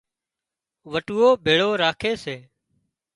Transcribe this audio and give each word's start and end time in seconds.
وٽُوئو 0.91 1.29
ڀيۯو 1.45 1.69
راکي 1.81 2.13
سي 2.23 2.37